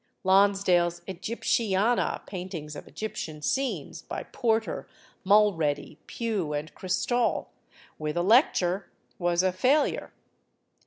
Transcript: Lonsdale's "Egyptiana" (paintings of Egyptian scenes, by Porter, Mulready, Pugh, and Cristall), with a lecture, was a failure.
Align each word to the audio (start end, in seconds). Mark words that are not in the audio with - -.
Lonsdale's 0.23 1.01
"Egyptiana" 1.07 2.25
(paintings 2.25 2.75
of 2.75 2.87
Egyptian 2.87 3.43
scenes, 3.43 4.01
by 4.01 4.23
Porter, 4.23 4.87
Mulready, 5.23 5.99
Pugh, 6.07 6.53
and 6.53 6.73
Cristall), 6.73 7.49
with 7.99 8.17
a 8.17 8.23
lecture, 8.23 8.89
was 9.19 9.43
a 9.43 9.51
failure. 9.53 10.11